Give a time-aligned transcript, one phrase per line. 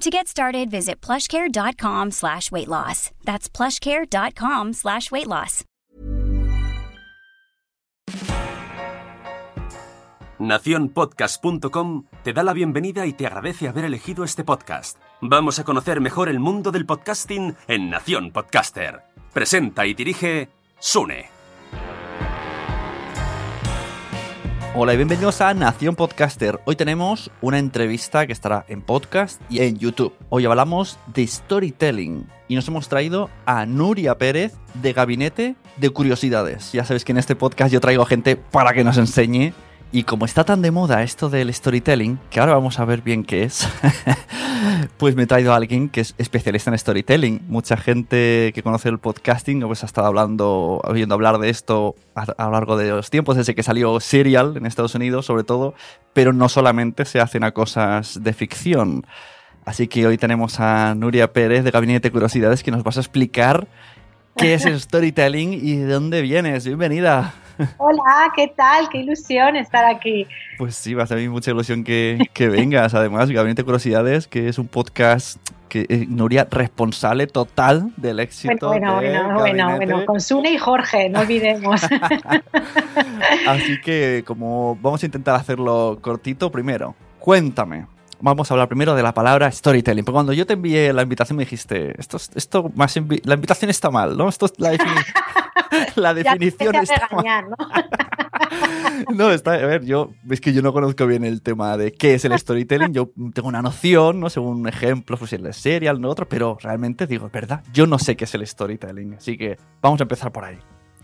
[0.00, 3.10] To get started, visit plushcare.com slash weight loss.
[3.24, 5.64] That's plushcare.com slash weight loss.
[10.38, 14.98] Naciónpodcast.com te da la bienvenida y te agradece haber elegido este podcast.
[15.20, 19.02] Vamos a conocer mejor el mundo del podcasting en Nación Podcaster.
[19.32, 20.48] Presenta y dirige
[20.78, 21.37] Sune.
[24.74, 26.60] Hola y bienvenidos a Nación Podcaster.
[26.66, 30.14] Hoy tenemos una entrevista que estará en podcast y en YouTube.
[30.28, 36.70] Hoy hablamos de storytelling y nos hemos traído a Nuria Pérez de Gabinete de Curiosidades.
[36.72, 39.52] Ya sabéis que en este podcast yo traigo gente para que nos enseñe
[39.90, 43.24] y como está tan de moda esto del storytelling, que ahora vamos a ver bien
[43.24, 43.66] qué es,
[44.98, 47.40] pues me he traído a alguien que es especialista en storytelling.
[47.48, 52.24] Mucha gente que conoce el podcasting pues ha estado hablando, oyendo hablar de esto a,
[52.36, 55.74] a lo largo de los tiempos, desde que salió Serial en Estados Unidos sobre todo,
[56.12, 59.06] pero no solamente se hacen a cosas de ficción.
[59.64, 63.00] Así que hoy tenemos a Nuria Pérez de Gabinete de Curiosidades que nos vas a
[63.00, 63.68] explicar
[64.36, 66.66] qué es el storytelling y de dónde vienes.
[66.66, 67.34] Bienvenida.
[67.76, 68.88] Hola, ¿qué tal?
[68.88, 70.26] Qué ilusión estar aquí.
[70.58, 72.94] Pues sí, va a ser mucha ilusión que, que vengas.
[72.94, 75.38] Además, Gabinete de Curiosidades, que es un podcast
[75.68, 78.68] que eh, Nuria responsable total del éxito.
[78.68, 81.80] Bueno, de bueno, bueno, bueno, con Sune y Jorge, no olvidemos.
[83.46, 87.86] Así que como vamos a intentar hacerlo cortito, primero, cuéntame.
[88.20, 90.04] Vamos a hablar primero de la palabra storytelling.
[90.04, 93.34] Porque cuando yo te envié la invitación me dijiste, esto, es- esto más invi- la
[93.34, 94.28] invitación está mal, ¿no?
[94.28, 94.72] Esto es la,
[95.96, 97.56] la definición está regañar, ¿no?
[99.14, 102.14] No, está, a ver, yo, es que yo no conozco bien el tema de qué
[102.14, 102.92] es el storytelling.
[102.92, 104.30] Yo tengo una noción, ¿no?
[104.30, 107.98] Según ejemplos, pues el de serial, no otro, pero realmente digo, es verdad, yo no
[107.98, 109.14] sé qué es el storytelling.
[109.14, 110.58] Así que vamos a empezar por ahí.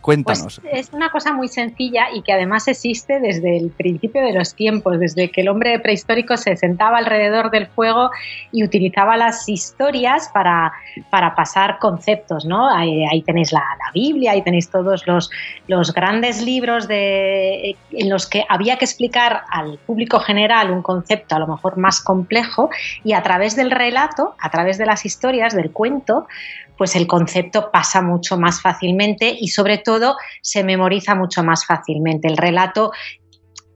[0.05, 0.61] Cuéntanos.
[0.61, 4.55] Pues es una cosa muy sencilla y que además existe desde el principio de los
[4.55, 8.11] tiempos, desde que el hombre prehistórico se sentaba alrededor del fuego
[8.53, 10.75] y utilizaba las historias para,
[11.09, 12.69] para pasar conceptos, ¿no?
[12.69, 15.31] Ahí, ahí tenéis la, la Biblia, ahí tenéis todos los,
[15.69, 21.35] los grandes libros de, en los que había que explicar al público general un concepto
[21.35, 22.69] a lo mejor más complejo
[23.05, 26.27] y a través del relato, a través de las historias, del cuento,
[26.77, 29.94] pues el concepto pasa mucho más fácilmente y sobre todo
[30.43, 32.29] se memoriza mucho más fácilmente.
[32.29, 32.93] El relato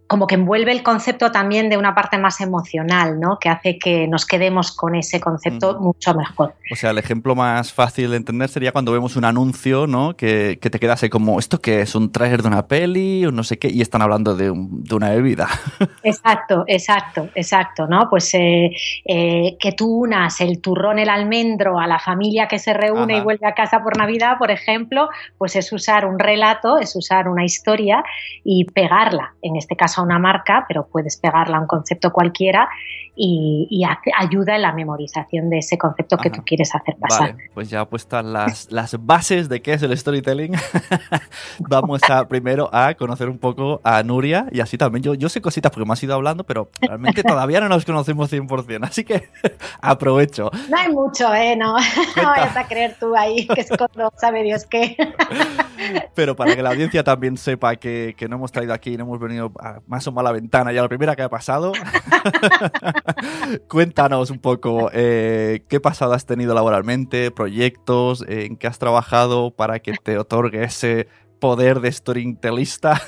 [0.09, 3.39] como que envuelve el concepto también de una parte más emocional, ¿no?
[3.39, 6.55] Que hace que nos quedemos con ese concepto mucho mejor.
[6.73, 10.17] O sea, el ejemplo más fácil de entender sería cuando vemos un anuncio, ¿no?
[10.17, 11.95] Que, te quedase como, ¿esto qué es?
[11.95, 13.69] ¿Un trailer de una peli o no sé qué?
[13.69, 15.47] Y están hablando de, una bebida.
[16.03, 18.09] Exacto, exacto, exacto, ¿no?
[18.09, 18.71] Pues eh,
[19.05, 23.21] eh, que tú unas el turrón, el almendro a la familia que se reúne y
[23.21, 27.45] vuelve a casa por Navidad, por ejemplo, pues es usar un relato, es usar una
[27.45, 28.03] historia
[28.43, 32.69] y pegarla, en este caso a una marca, pero puedes pegarla a un concepto cualquiera
[33.21, 33.85] y,
[34.17, 37.33] ayuda en la memorización de ese concepto que tú quieres hacer pasar.
[37.33, 40.55] Vale, pues ya puestas las, las bases de qué es el storytelling,
[41.59, 45.03] vamos a primero a conocer un poco a Nuria y así también.
[45.03, 48.33] Yo, yo sé cositas porque me has ido hablando, pero realmente todavía no nos conocemos
[48.33, 49.29] 100%, así que
[49.81, 50.51] aprovecho.
[50.71, 51.57] No hay mucho, ¿eh?
[51.57, 54.97] No, no vayas a creer tú ahí que es cuando sabe Dios qué.
[56.15, 59.19] pero para que la audiencia también sepa que, que no hemos traído aquí, no hemos
[59.19, 61.73] venido a, más o menos a la ventana, ya la primera que ha pasado.
[63.69, 69.81] Cuéntanos un poco eh, qué pasado has tenido laboralmente, proyectos, en qué has trabajado para
[69.81, 71.09] que te otorgue ese
[71.41, 73.01] poder de storytellista.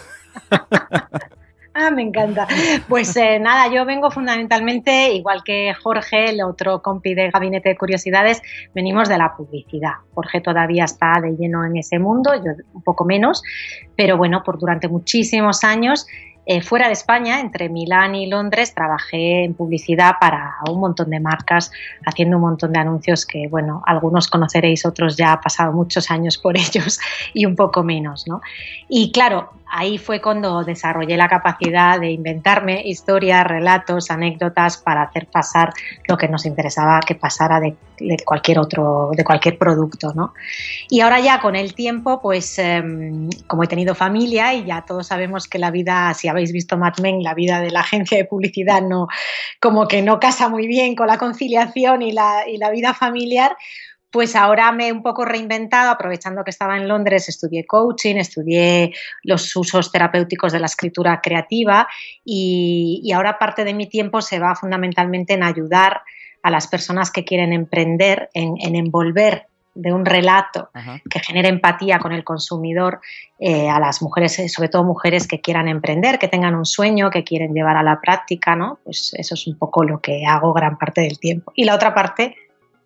[1.72, 2.48] Ah, me encanta.
[2.88, 7.76] Pues eh, nada, yo vengo fundamentalmente, igual que Jorge, el otro compi de Gabinete de
[7.76, 8.42] Curiosidades,
[8.74, 9.92] venimos de la publicidad.
[10.12, 13.42] Jorge todavía está de lleno en ese mundo, yo un poco menos,
[13.96, 16.06] pero bueno, por durante muchísimos años
[16.46, 21.20] eh, fuera de España, entre Milán y Londres, trabajé en publicidad para un montón de
[21.20, 21.70] marcas,
[22.04, 26.38] haciendo un montón de anuncios que, bueno, algunos conoceréis, otros ya ha pasado muchos años
[26.38, 26.98] por ellos
[27.34, 28.40] y un poco menos, ¿no?
[28.88, 35.26] Y claro, ahí fue cuando desarrollé la capacidad de inventarme historias, relatos, anécdotas para hacer
[35.26, 35.72] pasar
[36.08, 37.76] lo que nos interesaba que pasara de,
[38.24, 40.32] cualquier otro, de cualquier producto, ¿no?
[40.88, 45.06] Y ahora ya con el tiempo, pues em, como he tenido familia y ya todos
[45.06, 48.24] sabemos que la vida, si habéis visto Mad Men, la vida de la agencia de
[48.24, 49.06] publicidad no,
[49.60, 53.56] como que no casa muy bien con la conciliación y la, y la vida familiar,
[54.10, 58.92] pues ahora me he un poco reinventado, aprovechando que estaba en Londres, estudié coaching, estudié
[59.22, 61.88] los usos terapéuticos de la escritura creativa
[62.24, 66.02] y, ahora parte de mi tiempo se va fundamentalmente en ayudar
[66.42, 70.70] a las personas que quieren emprender, en, envolver de un relato
[71.08, 73.00] que genere empatía con el consumidor
[73.38, 77.10] eh, a las mujeres, eh, sobre todo mujeres que quieran emprender, que tengan un sueño,
[77.10, 78.78] que quieren llevar a la práctica, ¿no?
[78.84, 81.52] Pues eso es un poco lo que hago gran parte del tiempo.
[81.54, 82.36] Y la otra parte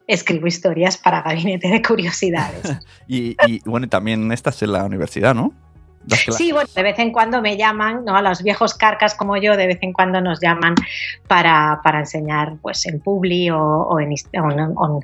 [0.06, 2.76] escribo historias para Gabinete de Curiosidades.
[3.08, 5.52] y, y, bueno, también estás en la universidad, ¿no?
[6.08, 8.16] Sí, bueno, de vez en cuando me llaman, ¿no?
[8.16, 10.74] A los viejos carcas como yo, de vez en cuando nos llaman
[11.26, 14.14] para, enseñar pues en Publi o, en,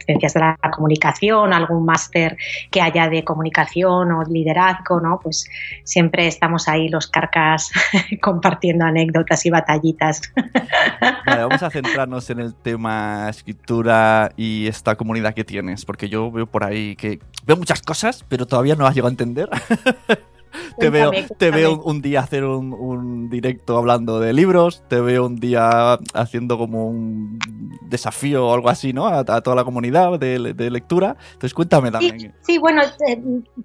[0.05, 2.37] ciencias de la comunicación, algún máster
[2.71, 5.21] que haya de comunicación o liderazgo, ¿no?
[5.23, 5.49] Pues
[5.85, 7.71] siempre estamos ahí los carcas
[8.21, 10.21] compartiendo anécdotas y batallitas.
[11.27, 16.31] Vale, vamos a centrarnos en el tema escritura y esta comunidad que tienes, porque yo
[16.31, 19.49] veo por ahí que veo muchas cosas, pero todavía no las llego a entender.
[20.79, 25.37] te veo, te veo un día hacer un, directo hablando de libros, te veo un
[25.37, 27.39] día haciendo como un
[27.83, 29.07] desafío o algo así, ¿no?
[29.07, 31.17] A, toda la comunidad de, lectura.
[31.33, 32.35] Entonces cuéntame también.
[32.43, 32.83] Sí, bueno,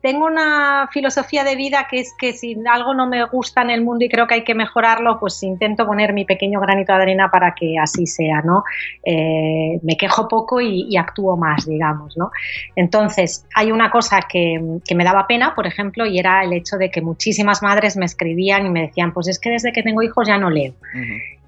[0.01, 3.83] tengo una filosofía de vida que es que si algo no me gusta en el
[3.83, 7.29] mundo y creo que hay que mejorarlo, pues intento poner mi pequeño granito de arena
[7.31, 8.63] para que así sea, ¿no?
[9.03, 12.31] Eh, me quejo poco y, actúo más, digamos, ¿no?
[12.75, 16.74] Entonces, hay una cosa que, que me daba pena, por ejemplo, y era el hecho
[16.77, 20.01] de que muchísimas madres me escribían y me decían, pues es que desde que tengo
[20.01, 20.73] hijos ya no leo.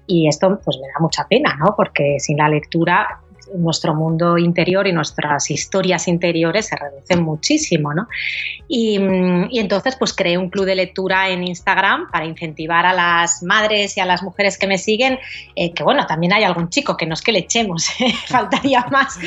[0.06, 1.74] Y esto pues me da mucha pena, ¿no?
[1.76, 3.20] Porque sin la lectura
[3.54, 8.08] nuestro mundo interior y nuestras historias interiores se reducen muchísimo, ¿no?
[8.68, 13.42] Y, mm, entonces, pues creé un club de lectura en Instagram para incentivar a las
[13.42, 15.18] madres y a las mujeres que me siguen,
[15.56, 18.12] eh, que bueno, también hay algún chico, que no es que le echemos, ¿eh?
[18.26, 19.18] faltaría más,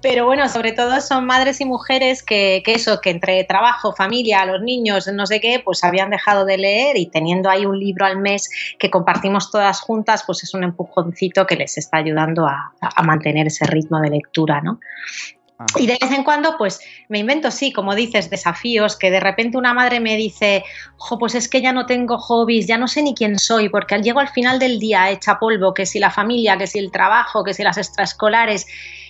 [0.00, 4.44] pero bueno, sobre todo son madres y mujeres que, que eso, que entre trabajo, familia,
[4.46, 8.06] los niños, no sé qué, pues habían dejado de leer y teniendo ahí un libro
[8.06, 12.72] al mes que compartimos todas juntas, pues es un empujoncito que les está ayudando a,
[12.80, 14.80] a mantener ese ritmo de lectura, ¿no?
[15.78, 19.56] Y de vez en cuando, pues me invento, sí, como dices, desafíos, que de repente
[19.56, 20.64] una madre me dice,
[20.96, 23.96] jo, pues es que ya no tengo hobbies, ya no sé ni quién soy, porque
[24.02, 27.44] llego al final del día hecha polvo, que si la familia, que si el trabajo,
[27.44, 28.66] que si las extraescolares,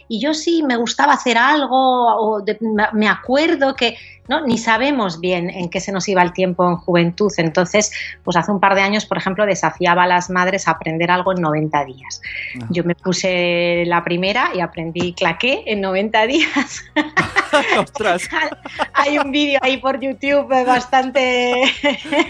[0.07, 2.45] y yo sí me gustaba hacer algo, o
[2.93, 3.97] me acuerdo que
[4.29, 4.47] ¿no?
[4.47, 7.33] Ni sabemos bien en qué se nos iba el tiempo en juventud.
[7.37, 11.11] Entonces, pues hace un par de años, por ejemplo, desafiaba a las madres a aprender
[11.11, 12.23] algo en 90 días.
[12.61, 12.67] Ah.
[12.71, 16.85] Yo me puse la primera y aprendí claqué en 90 días.
[17.79, 18.29] Ostras.
[18.95, 21.63] Hay un vídeo ahí por YouTube bastante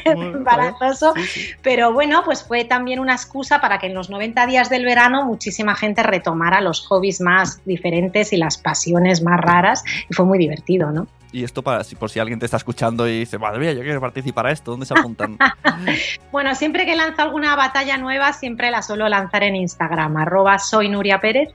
[0.05, 1.15] embarazoso,
[1.63, 5.25] pero bueno, pues fue también una excusa para que en los 90 días del verano
[5.25, 10.39] muchísima gente retomara los hobbies más diferentes y las pasiones más raras y fue muy
[10.39, 11.07] divertido, ¿no?
[11.35, 13.83] Y esto para si por si alguien te está escuchando y dice, madre mía, yo
[13.83, 15.37] quiero participar a esto, ¿dónde se apuntan?
[16.31, 20.89] bueno, siempre que lanzo alguna batalla nueva, siempre la suelo lanzar en Instagram, arroba soy
[20.89, 21.49] Nuria Pérez,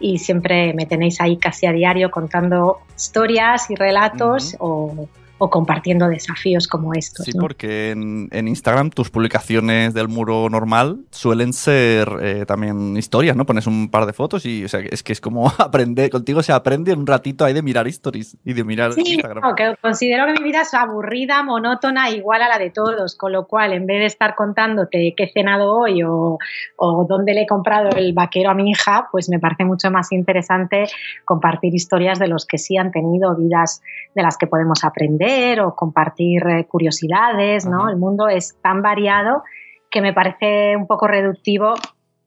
[0.00, 5.06] y siempre me tenéis ahí casi a diario contando historias y relatos o
[5.38, 7.24] o compartiendo desafíos como estos.
[7.24, 13.46] Sí, porque en, Instagram tus publicaciones del muro normal suelen ser eh, también historias, ¿no?
[13.46, 16.52] Pones un par de fotos y o sea, es que es como aprender, contigo se
[16.52, 19.54] aprende un ratito ahí de mirar stories y de mirar sí, Instagram.
[19.54, 23.46] que considero que mi vida es aburrida, monótona, igual a la de todos, con lo
[23.46, 26.38] cual en vez de estar contándote qué he cenado hoy o,
[26.76, 30.10] o dónde le he comprado el vaquero a mi hija, pues me parece mucho más
[30.12, 30.86] interesante
[31.24, 33.82] compartir historias de los que sí han tenido vidas
[34.14, 35.27] de las que podemos aprender
[35.60, 37.90] o compartir eh, curiosidades, ¿no?
[37.90, 39.42] El mundo es tan variado
[39.90, 41.74] que me parece un poco reductivo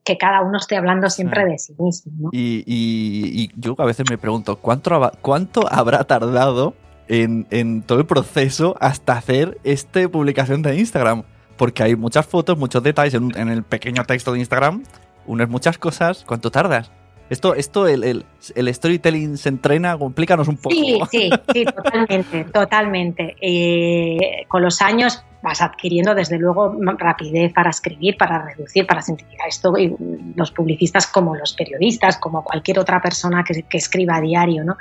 [0.04, 2.12] que cada uno esté hablando siempre de sí mismo.
[2.18, 2.30] ¿no?
[2.32, 6.74] Y, yo a veces me pregunto, ¿cuánto, cuánto habrá tardado
[7.08, 11.22] en, todo el proceso hasta hacer esta publicación de Instagram?
[11.56, 14.82] Porque hay muchas fotos, muchos detalles en, en el pequeño texto de Instagram,
[15.26, 16.24] unes muchas cosas.
[16.26, 16.90] ¿Cuánto tardas?
[17.32, 20.74] Esto, esto el, el, storytelling se entrena, explícanos un poco.
[20.74, 23.36] Sí, sí, sí, totalmente, totalmente.
[23.40, 29.48] Eh, con los años vas adquiriendo desde luego rapidez para escribir, para reducir, para simplificar
[29.48, 29.94] esto, y
[30.36, 34.76] los publicistas como los periodistas, como cualquier otra persona que, escriba a diario, ¿no?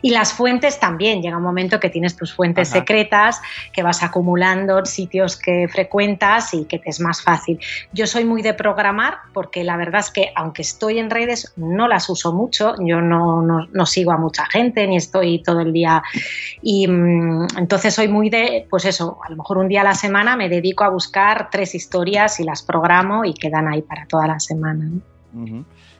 [0.00, 3.40] Y las fuentes también, llega un momento que tienes tus fuentes secretas,
[3.72, 7.58] que vas acumulando sitios que frecuentas y que te es más fácil.
[7.92, 11.88] Yo soy muy de programar porque la verdad es que aunque estoy en redes, no
[11.88, 16.02] las uso mucho, yo no, no, sigo a mucha gente, ni estoy todo el día,
[16.62, 19.94] y mm, entonces soy muy de, pues eso, a lo mejor un día a la
[19.94, 24.06] semana semana me dedico a buscar tres historias y las programo y quedan ahí para
[24.06, 24.88] toda la semana.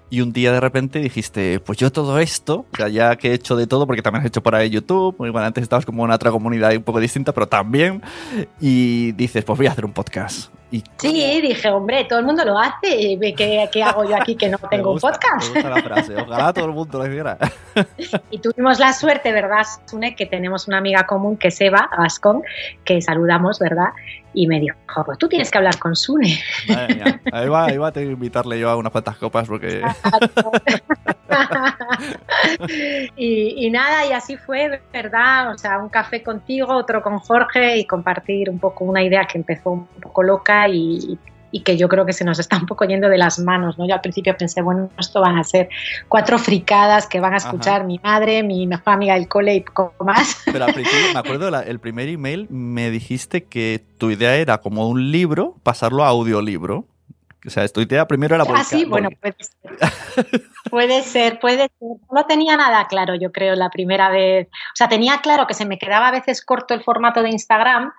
[0.08, 3.66] Y un día de repente dijiste, pues yo todo esto, ya que he hecho de
[3.66, 6.75] todo, porque también has hecho por ahí YouTube, bueno, antes estabas como en otra comunidad
[6.76, 8.02] un poco distinta, pero también,
[8.60, 10.50] y dices, pues voy a hacer un podcast.
[10.98, 13.18] Sí, dije, hombre, todo el mundo lo hace.
[13.36, 15.54] ¿Qué, qué hago yo aquí que no tengo un podcast?
[15.54, 16.16] Me gusta la frase.
[16.16, 17.38] Ojalá todo el mundo lo hiciera.
[18.30, 20.16] Y tuvimos la suerte, ¿verdad, Sune?
[20.16, 22.42] Que tenemos una amiga común que es Eva Gascón,
[22.84, 23.90] que saludamos, ¿verdad?
[24.38, 24.76] Y me dijo,
[25.07, 26.38] pues tú tienes que hablar con Sune.
[27.33, 29.81] Ahí va, ahí va a tener que invitarle yo a unas cuantas copas porque...
[33.16, 35.55] y, y, nada, y así fue, ¿verdad?
[35.55, 39.38] O sea, un café contigo, otro con Jorge y compartir un poco una idea que
[39.38, 41.19] empezó un poco loca y,
[41.62, 43.86] que yo creo que se nos está un poco yendo de las manos, ¿no?
[43.86, 45.68] Yo al principio pensé, bueno, esto van a ser
[46.08, 50.04] cuatro fricadas que van a escuchar mi madre, mi mejor amiga del cole y poco
[50.04, 50.42] más.
[50.44, 54.88] Pero al principio, me acuerdo, el primer email me dijiste que tu idea era como
[54.88, 56.86] un libro, pasarlo a audiolibro.
[57.46, 60.42] O sea, tu idea primero era Ah, sí, bueno, puede ser.
[60.70, 61.98] puede ser, puede ser.
[62.10, 64.48] No tenía nada claro, yo creo, la primera vez.
[64.48, 67.92] O sea, tenía claro que se me quedaba a veces corto el formato de Instagram.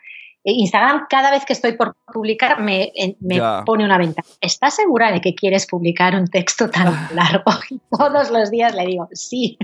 [0.48, 4.24] E Instagram, cada vez que estoy por publicar, me, me pone una venta.
[4.40, 7.52] ¿Estás segura de que quieres publicar un texto tan largo?
[7.70, 9.58] Y todos los días le digo, sí.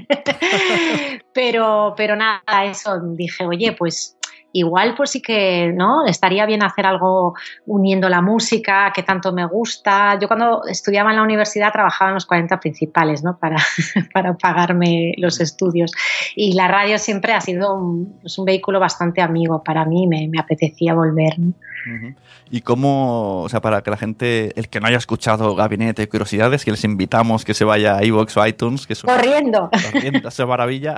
[1.33, 4.17] pero, pero nada, eso dije, oye, pues
[4.53, 7.33] igual pues sí que no estaría bien hacer algo
[7.65, 10.17] uniendo la música que tanto me gusta.
[10.19, 13.37] Yo cuando estudiaba en la universidad trabajaba en los 40 principales ¿no?
[13.37, 13.57] para,
[14.13, 15.91] para pagarme los estudios.
[16.35, 20.27] Y la radio siempre ha sido un, pues, un vehículo bastante amigo para mí me,
[20.27, 21.33] me apetecía volver
[22.49, 26.09] y cómo, o sea, para que la gente, el que no haya escuchado Gabinete de
[26.09, 30.29] Curiosidades, que les invitamos que se vaya a iVoox o iTunes, que es corriendo, corriendo,
[30.29, 30.97] esa maravilla.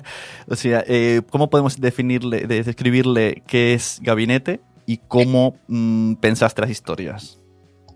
[0.48, 2.46] o sea, eh, ¿cómo podemos definirle,
[2.90, 7.36] describirle qué es Gabinete y cómo mm, pensaste las historias?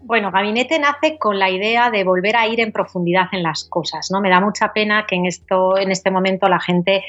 [0.03, 4.11] Bueno, Gabinete nace con la idea de volver a ir en profundidad en las cosas,
[4.13, 4.21] ¿no?
[4.21, 7.03] Me da mucha pena que en esto, en este momento, la gente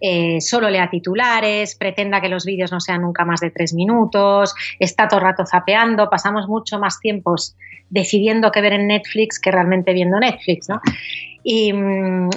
[0.00, 4.54] eh, solo lea titulares, pretenda que los vídeos no sean nunca más de tres minutos,
[4.78, 7.56] está todo el rato zapeando, pasamos mucho más tiempos
[7.94, 10.80] decidiendo qué ver en Netflix que realmente viendo Netflix, ¿no?
[11.46, 11.72] Y,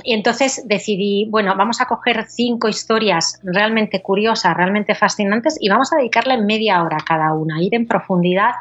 [0.04, 5.96] entonces decidí, bueno, vamos a coger cinco historias realmente curiosas, realmente fascinantes y vamos a
[5.96, 8.52] dedicarle media hora cada una, ir en profundidad,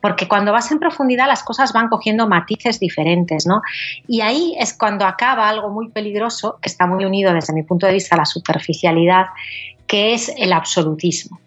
[0.00, 3.62] porque cuando vas en profundidad las cosas van cogiendo matices diferentes, ¿no?
[4.08, 7.86] Y ahí es cuando acaba algo muy peligroso, que está muy unido desde mi punto
[7.86, 9.26] de vista a la superficialidad,
[9.86, 11.38] que es el absolutismo.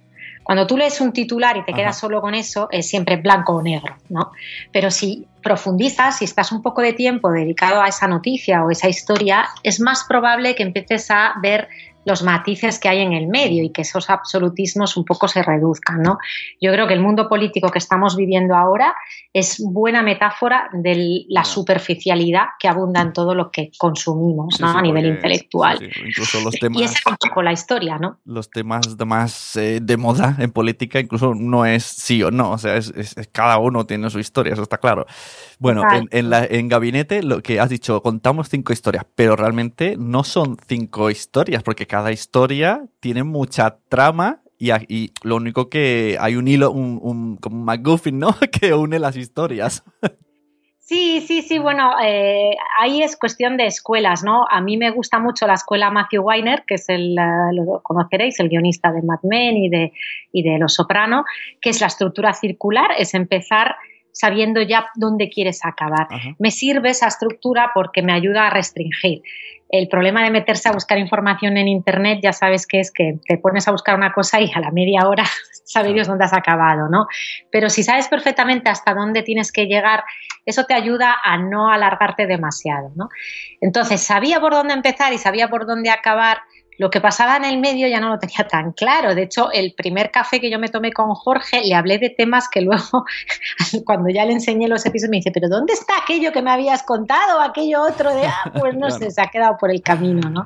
[0.45, 3.63] Cuando tú lees un titular y te quedas solo con eso, es siempre blanco o
[3.63, 4.31] negro, ¿no?
[4.71, 8.87] Pero si profundizas, si estás un poco de tiempo dedicado a esa noticia o esa
[8.87, 11.67] historia, es más probable que empieces a ver
[12.05, 16.01] los matices que hay en el medio y que esos absolutismos un poco se reduzcan.
[16.01, 16.17] ¿no?
[16.62, 18.95] Yo creo que el mundo político que estamos viviendo ahora
[19.33, 25.07] es buena metáfora de la superficialidad que abunda en todo lo que consumimos a nivel
[25.07, 25.79] intelectual.
[26.05, 28.19] incluso los temas, y esa es un poco la historia, ¿no?
[28.24, 32.57] Los temas más eh, de moda en política incluso no es sí o no, o
[32.57, 35.05] sea, es, cada uno tiene su historia, eso está claro.
[35.59, 40.24] Bueno, en, la, en Gabinete lo que has dicho, contamos cinco historias, pero realmente no
[40.24, 46.47] son cinco historias, porque cada historia tiene mucha trama y, lo único que hay un
[46.47, 48.35] hilo, un, como un McGuffin, ¿no?
[48.51, 49.83] que une las historias.
[50.79, 54.45] Sí, sí, sí, bueno, eh, ahí es cuestión de escuelas, ¿no?
[54.49, 58.49] A mí me gusta mucho la escuela Matthew Weiner, que es el, lo conoceréis, el
[58.49, 59.93] guionista de Mad Men y de,
[60.31, 61.25] y de Los Soprano,
[61.59, 63.75] que es la estructura circular, es empezar
[64.15, 66.07] sabiendo ya dónde quieres acabar.
[66.39, 69.22] Me sirve esa estructura porque me ayuda a restringir.
[69.67, 73.38] El problema de meterse a buscar información en Internet, ya sabes que es que te
[73.38, 75.25] pones a buscar una cosa y a la media hora
[75.65, 77.07] sabe Dios dónde has acabado, ¿no?
[77.51, 80.05] Pero si sabes perfectamente hasta dónde tienes que llegar,
[80.45, 83.10] eso te ayuda a no alargarte demasiado, ¿no?
[83.60, 86.38] Entonces, sabía por dónde empezar y sabía por dónde acabar
[86.77, 89.15] lo que pasaba en el medio ya no lo tenía tan claro.
[89.15, 92.50] De hecho, el primer café que yo me tomé con Jorge, le hablé de temas
[92.50, 93.05] que luego,
[93.86, 96.84] cuando ya le enseñé los episodios, me dice, pero ¿dónde está aquello que me habías
[96.84, 97.41] contado?
[97.41, 100.41] Aquello otro de, ah, pues no sé, se ha quedado por el camino, ¿no?
[100.41, 100.46] O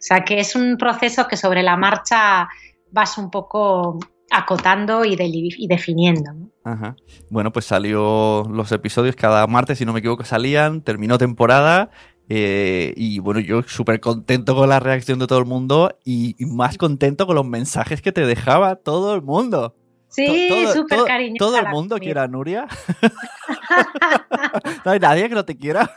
[0.00, 2.48] sea, que es un proceso que sobre la marcha
[2.90, 3.98] vas un poco
[4.30, 6.32] acotando y, y definiendo.
[6.32, 6.50] ¿no?
[6.64, 6.96] Ajá.
[7.30, 11.90] Bueno, pues salió los episodios cada martes, si no me equivoco, salían, terminó temporada
[12.28, 16.78] eh, y bueno, yo súper contento con la reacción de todo el mundo y, más
[16.78, 19.74] contento con los mensajes que te dejaba todo el mundo.
[20.08, 21.44] Sí, súper cariñoso.
[21.44, 22.66] ¿Todo el mundo quiere a Nuria?
[24.84, 25.90] ¿No hay nadie que no te quiera?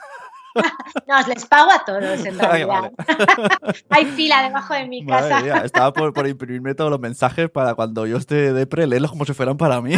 [1.08, 2.92] No, les pago a todos en realidad.
[3.90, 5.64] Hay fila debajo de mi casa.
[5.64, 9.26] estaba por, por, imprimirme todos los mensajes para cuando yo esté de pre, leerlos como
[9.26, 9.94] si fueran para mí.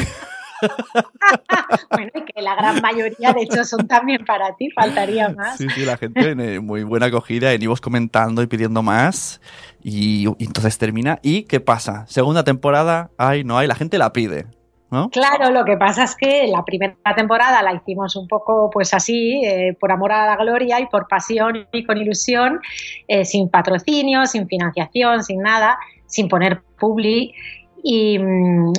[1.91, 5.57] bueno, y que la gran mayoría, de hecho, son también para ti, faltaría más.
[5.57, 9.41] Sí, sí, la gente tiene muy buena acogida, en ibos comentando y pidiendo más.
[9.83, 11.19] Y, entonces termina.
[11.21, 12.05] ¿Y qué pasa?
[12.07, 14.47] Segunda temporada, hay, no hay, la gente la pide.
[14.91, 15.11] ¿No?
[15.11, 19.39] Claro, lo que pasa es que la primera temporada la hicimos un poco pues así,
[19.45, 22.59] eh, por amor a la gloria y por pasión y con ilusión,
[23.07, 27.35] eh, sin patrocinio, sin financiación, sin nada, sin poner publi
[27.83, 28.19] y,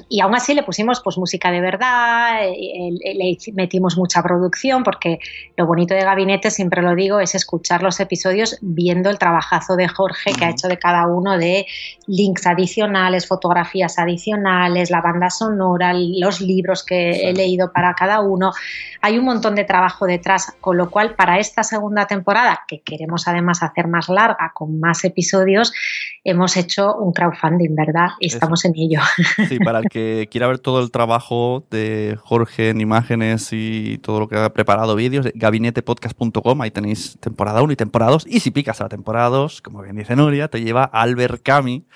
[0.08, 5.18] y, aún así le pusimos pues música de verdad, le metimos mucha producción, porque
[5.56, 9.88] lo bonito de Gabinete, siempre lo digo, es escuchar los episodios viendo el trabajazo de
[9.88, 11.66] Jorge que ha hecho de cada uno de
[12.06, 18.52] links adicionales, fotografías adicionales, la banda sonora, los libros que he leído para cada uno.
[19.00, 23.28] Hay un montón de trabajo detrás, con lo cual para esta segunda temporada, que queremos
[23.28, 25.72] además hacer más larga, con más episodios,
[26.24, 28.08] hemos hecho un crowdfunding, ¿verdad?
[28.18, 28.89] Y estamos en ello.
[29.48, 34.20] Sí, para el que quiera ver todo el trabajo de Jorge en imágenes y todo
[34.20, 38.26] lo que ha preparado vídeos, gabinetepodcast.com, ahí tenéis temporada 1 y temporada 2.
[38.28, 41.86] Y si picas a la temporada 2, como bien dice Nuria, te lleva Albert Cami,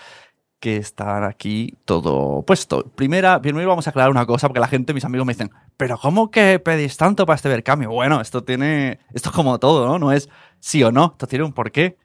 [0.65, 2.85] que está aquí todo puesto.
[2.95, 5.99] Primera, primero vamos a aclarar una cosa, porque la gente, mis amigos me dicen, pero
[5.99, 7.85] ¿cómo que pedís tanto para este Berkami?
[7.85, 9.99] Bueno, esto tiene, esto es como todo, ¿no?
[9.99, 10.31] No es
[10.61, 11.99] sí o no, esto tiene un porqué.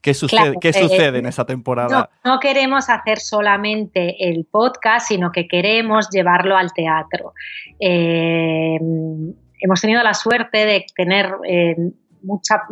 [0.00, 2.10] ¿Qué sucede, ¿qué sucede en esa temporada?
[2.24, 7.34] No, queremos hacer solamente el podcast, sino que queremos llevarlo al teatro.
[7.80, 8.78] Eh,
[9.60, 11.76] hemos tenido la suerte de tener eh,
[12.22, 12.62] mucha,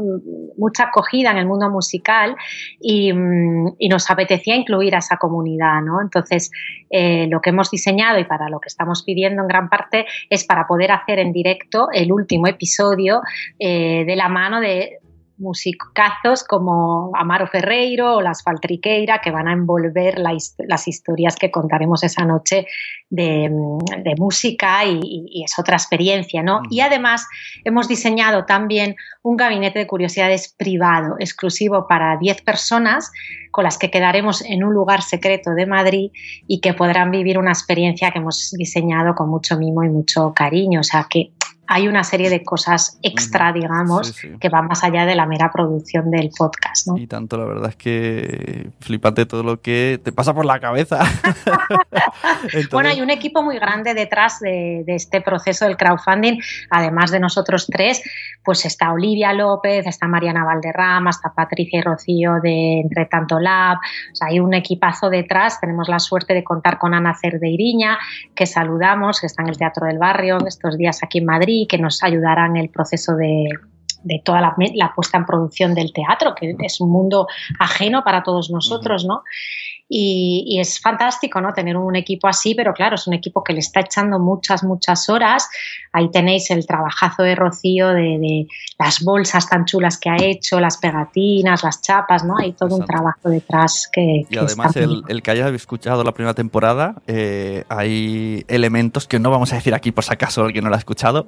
[0.56, 2.36] mucha acogida en el mundo musical
[2.80, 5.82] y, nos apetecía incluir a esa comunidad.
[5.82, 6.00] ¿no?
[6.00, 6.50] Entonces,
[6.90, 10.44] eh, lo que hemos diseñado y para lo que estamos pidiendo en gran parte es
[10.44, 13.20] para poder hacer en directo el último episodio
[13.58, 15.00] de la mano de
[15.38, 22.02] musicazos como Amaro Ferreiro o Las Faltriqueira que van a envolver las historias que contaremos
[22.02, 22.66] esa noche
[23.10, 23.50] de,
[24.18, 26.62] música y, es otra experiencia, ¿no?
[26.70, 27.26] Y además
[27.64, 33.12] hemos diseñado también un gabinete de curiosidades privado, exclusivo para 10 personas
[33.50, 36.10] con las que quedaremos en un lugar secreto de Madrid
[36.46, 40.80] y que podrán vivir una experiencia que hemos diseñado con mucho mimo y mucho cariño.
[40.80, 41.32] O sea que
[41.68, 46.10] hay una serie de cosas extra, digamos, que van más allá de la mera producción
[46.10, 46.86] del podcast.
[46.86, 46.96] ¿no?
[46.96, 51.00] Y tanto, la verdad es que flipante todo lo que te pasa por la cabeza.
[52.70, 56.38] Bueno, hay un equipo muy grande detrás de, este proceso del crowdfunding,
[56.70, 58.02] además de nosotros tres,
[58.44, 63.78] pues está Olivia López, está Mariana Valderrama, está Patricia y Rocío de Entre Tanto Lab,
[63.78, 67.98] o sea, hay un equipazo detrás, tenemos la suerte de contar con Ana Cerdeiriña,
[68.34, 71.78] que saludamos, que está en el Teatro del Barrio estos días aquí en Madrid que
[71.78, 73.48] nos ayudará en el proceso de,
[74.02, 77.26] de toda la, la, puesta en producción del teatro, que es un mundo
[77.58, 79.22] ajeno para todos nosotros, ¿no?
[79.88, 81.52] Y, es fantástico, ¿no?
[81.52, 85.08] Tener un equipo así, pero claro, es un equipo que le está echando muchas, muchas
[85.08, 85.48] horas.
[85.92, 88.46] Ahí tenéis el trabajazo de Rocío de,
[88.78, 92.36] las bolsas tan chulas que ha hecho, las pegatinas, las chapas, ¿no?
[92.38, 94.24] Hay todo un trabajo detrás que...
[94.28, 99.52] Y además, el, que haya escuchado la primera temporada, eh, hay elementos que no vamos
[99.52, 101.26] a decir aquí por si acaso el que no lo ha escuchado,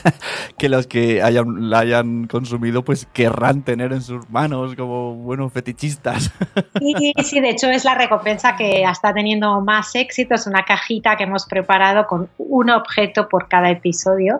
[0.58, 5.52] que los que hayan, la hayan consumido, pues querrán tener en sus manos como buenos
[5.52, 6.30] fetichistas.
[6.78, 10.34] Sí, sí, de hecho es la recompensa que está teniendo más éxito.
[10.34, 14.38] Es una cajita que hemos preparado con un objeto por cada episodio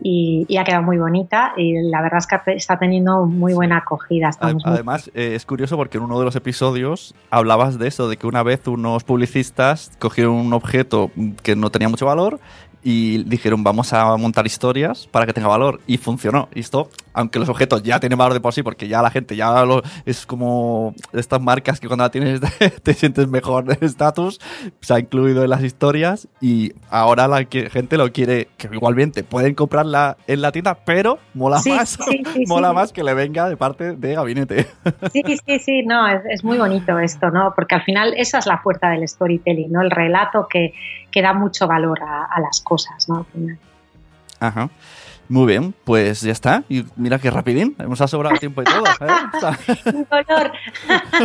[0.00, 4.30] y, ha quedado muy bonita y la verdad es que está teniendo muy buena acogida.
[4.64, 8.26] Además, eh, es curioso porque en uno de los episodios hablabas de eso, de que
[8.26, 11.10] una vez unos publicistas cogieron un objeto
[11.42, 12.40] que no tenía mucho valor
[12.82, 16.48] y dijeron vamos a montar historias para que tenga valor y funcionó.
[16.54, 19.36] Y esto, aunque los objetos ya tienen valor de por sí, porque ya la gente
[19.36, 22.40] ya lo, es como estas marcas que cuando la tienes
[22.82, 24.40] te sientes mejor de estatus,
[24.80, 29.54] se ha incluido en las historias y ahora la gente lo quiere, que igualmente pueden
[29.54, 31.98] comprarla en la tienda, pero mola más,
[32.46, 34.66] mola más que le venga de parte de gabinete.
[35.12, 37.52] Sí, sí, sí, no, es, es muy bonito esto, ¿no?
[37.54, 39.82] Porque al final esa es la fuerza del storytelling, ¿no?
[39.82, 40.72] El relato que
[41.12, 43.24] que da mucho valor a, las cosas, ¿no?
[44.40, 44.68] Ajá.
[45.28, 46.64] Muy bien, pues ya está.
[46.68, 48.84] Y mira qué rapidín, hemos sobrado tiempo y todo.
[48.84, 50.04] ¿eh?
[50.26, 50.52] color.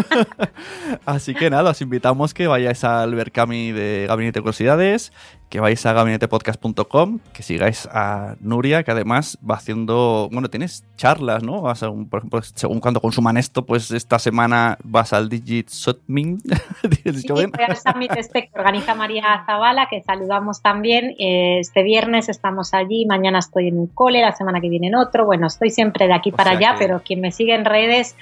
[1.05, 5.11] Así que nada, os invitamos que vayáis al Berkami de Gabinete de Curiosidades,
[5.49, 11.43] que vais a gabinetepodcast.com, que sigáis a Nuria, que además va haciendo, bueno, tienes charlas,
[11.43, 11.61] ¿no?
[11.61, 16.39] Vas a por ejemplo, según cuando consuman esto, pues esta semana vas al Digit Sotming.
[16.41, 21.15] sí, voy al Summit este que organiza María Zavala, que saludamos también.
[21.17, 24.95] Eh, este viernes estamos allí, mañana estoy en un cole, la semana que viene en
[24.95, 25.25] otro.
[25.25, 28.15] Bueno, estoy siempre de aquí para allá, pero quien me sigue en redes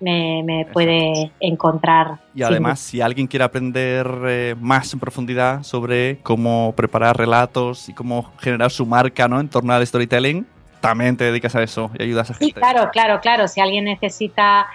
[0.00, 2.18] me, puede encontrar.
[2.34, 7.94] Y además, si alguien quiere aprender eh, más en profundidad sobre cómo preparar relatos y
[7.94, 9.40] cómo generar su marca ¿no?
[9.40, 10.46] en torno al storytelling,
[10.80, 12.46] también te dedicas a eso y ayudas a gente.
[12.46, 13.48] Sí, claro, claro, claro.
[13.48, 14.66] Si alguien necesita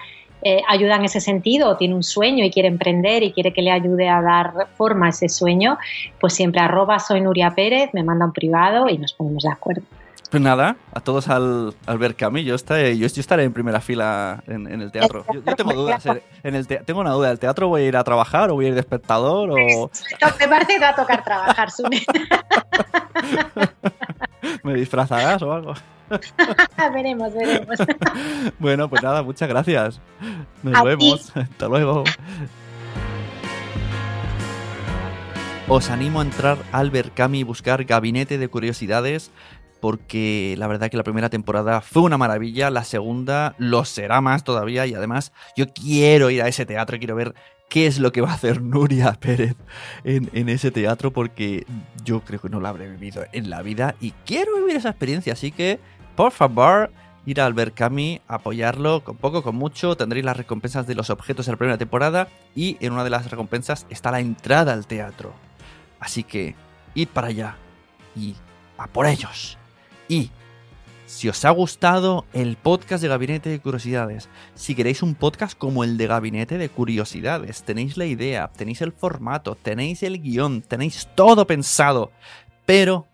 [0.41, 3.61] eh, ayuda en ese sentido o tiene un sueño y quiere emprender y quiere que
[3.61, 5.77] le ayude a dar forma a ese sueño,
[6.19, 9.83] pues siempre arroba soy Nuria Pérez, me manda un privado y nos ponemos de acuerdo.
[10.33, 14.43] Pues nada, a todos al, al ver Cami, yo, estaré, yo, estaré en primera fila
[14.47, 15.23] en, el teatro.
[15.31, 16.03] Yo, tengo dudas.
[16.41, 18.69] En el tengo una duda, ¿el teatro voy a ir a trabajar o voy a
[18.69, 19.51] ir de espectador?
[19.51, 19.91] O...
[20.39, 22.03] Me parece que va a tocar trabajar, Sune.
[24.63, 25.75] ¿Me disfrazarás o algo?
[26.95, 27.77] veremos, veremos.
[28.57, 30.01] bueno, pues nada, muchas gracias.
[30.63, 31.31] Nos vemos.
[31.37, 32.05] Hasta luego.
[35.67, 39.29] Os animo a entrar al Berkami y buscar Gabinete de Curiosidades
[39.83, 44.45] porque la verdad que la primera temporada fue una maravilla, la segunda lo será más
[44.45, 47.35] todavía y además yo quiero ir a ese teatro, quiero ver
[47.67, 49.57] qué es lo que va a hacer Nuria Pérez
[50.05, 51.65] en, ese teatro porque
[52.05, 55.33] yo creo que no lo habré vivido en la vida y quiero vivir esa experiencia,
[55.33, 55.81] así que
[56.15, 56.89] por favor
[57.25, 61.51] ir al Berkami, apoyarlo con poco, con mucho, tendréis las recompensas de los objetos de
[61.51, 65.33] la primera temporada y en una de las recompensas está la entrada al teatro.
[65.99, 66.55] Así que
[66.95, 67.57] id para allá
[68.15, 68.33] y
[68.77, 69.57] a por ellos.
[70.07, 70.31] Y
[71.05, 75.83] si os ha gustado el podcast de Gabinete de Curiosidades, si queréis un podcast como
[75.83, 81.09] el de Gabinete de Curiosidades, tenéis la idea, tenéis el formato, tenéis el guion, tenéis
[81.13, 82.11] todo pensado,
[82.65, 83.07] pero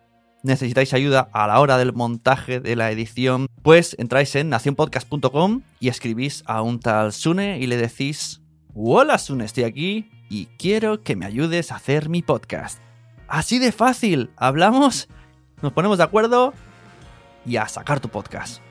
[0.44, 5.90] necesitáis ayuda a la hora del montaje de la edición, pues entráis en nacionpodcast.com y
[5.90, 8.42] escribís a un tal Sune y le decís,
[8.74, 12.80] hola Sune, estoy aquí y quiero que me ayudes a hacer mi podcast.
[13.28, 15.10] Así de fácil, hablamos,
[15.62, 16.54] nos ponemos de acuerdo
[17.46, 18.62] y a sacar tu podcast.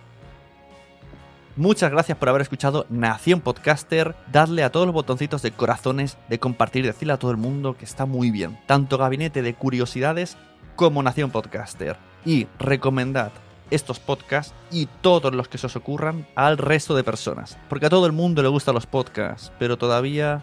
[1.59, 4.15] Muchas gracias por haber escuchado Nación Podcaster.
[4.31, 7.85] Dadle a todos los botoncitos de corazones, de compartir, decirle a todo el mundo que
[7.85, 8.57] está muy bien.
[8.67, 10.37] Tanto Gabinete de Curiosidades
[10.77, 11.97] como Nación Podcaster.
[12.25, 13.33] Y recomendad
[13.71, 17.59] estos podcasts y todos los que se os ocurran al resto de personas.
[17.69, 20.43] Porque a todo el mundo le gustan los podcasts, pero todavía...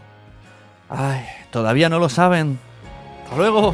[0.89, 2.59] Ay, todavía no lo saben.
[3.23, 3.73] Hasta luego.